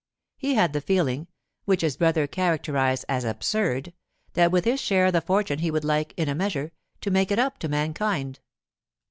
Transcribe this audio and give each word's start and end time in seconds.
He 0.35 0.55
had 0.55 0.73
the 0.73 0.81
feeling—which 0.81 1.81
his 1.83 1.95
brother 1.95 2.25
characterized 2.25 3.05
as 3.07 3.23
absurd—that 3.23 4.51
with 4.51 4.65
his 4.65 4.79
share 4.81 5.05
of 5.05 5.13
the 5.13 5.21
fortune 5.21 5.59
he 5.59 5.69
would 5.69 5.85
like, 5.85 6.15
in 6.17 6.27
a 6.27 6.33
measure, 6.33 6.71
to 7.01 7.11
make 7.11 7.29
it 7.29 7.37
up 7.37 7.59
to 7.59 7.69
mankind. 7.69 8.39